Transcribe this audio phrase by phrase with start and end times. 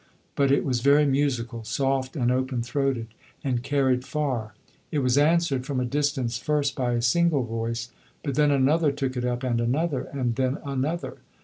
[0.33, 3.05] But it was very musical, soft and open throated,
[3.43, 4.55] and carried far.
[4.91, 7.91] It was answered from a distance, first by a single voice;
[8.23, 11.17] but then another took it up, and another; and then another.